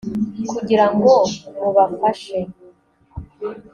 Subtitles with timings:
[0.49, 1.13] kugira ngo
[1.59, 2.37] mubafashe